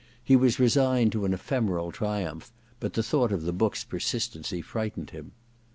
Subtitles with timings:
[0.23, 4.63] He was resigned to an ephemeral triumph but the thought of the book's per sistency
[4.63, 5.33] frightened him.